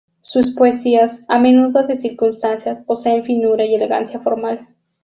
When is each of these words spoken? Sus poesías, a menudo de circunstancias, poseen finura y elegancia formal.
Sus 0.21 0.55
poesías, 0.55 1.23
a 1.27 1.37
menudo 1.37 1.85
de 1.85 1.95
circunstancias, 1.95 2.81
poseen 2.85 3.23
finura 3.23 3.65
y 3.67 3.75
elegancia 3.75 4.19
formal. 4.19 4.67